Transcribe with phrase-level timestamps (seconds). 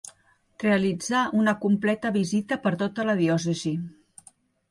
[0.61, 3.75] Realitzà una completa visita per tota la diòcesi.